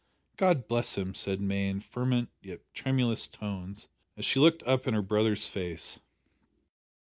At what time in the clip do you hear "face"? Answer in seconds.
5.47-5.99